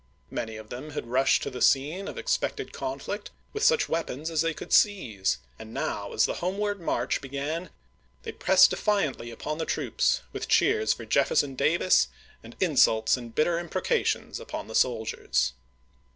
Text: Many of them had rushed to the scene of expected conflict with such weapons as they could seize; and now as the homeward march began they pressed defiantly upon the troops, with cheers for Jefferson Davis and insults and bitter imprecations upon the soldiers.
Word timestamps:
Many 0.31 0.55
of 0.57 0.69
them 0.71 0.89
had 0.97 1.05
rushed 1.05 1.43
to 1.43 1.51
the 1.51 1.61
scene 1.61 2.07
of 2.07 2.17
expected 2.17 2.73
conflict 2.73 3.29
with 3.53 3.61
such 3.63 3.87
weapons 3.87 4.31
as 4.31 4.41
they 4.41 4.51
could 4.51 4.73
seize; 4.73 5.37
and 5.59 5.75
now 5.75 6.11
as 6.11 6.25
the 6.25 6.33
homeward 6.41 6.81
march 6.81 7.21
began 7.21 7.69
they 8.23 8.31
pressed 8.31 8.71
defiantly 8.71 9.29
upon 9.29 9.59
the 9.59 9.63
troops, 9.67 10.21
with 10.33 10.47
cheers 10.47 10.91
for 10.91 11.05
Jefferson 11.05 11.53
Davis 11.53 12.07
and 12.41 12.55
insults 12.59 13.15
and 13.15 13.35
bitter 13.35 13.59
imprecations 13.59 14.39
upon 14.39 14.67
the 14.67 14.73
soldiers. 14.73 15.53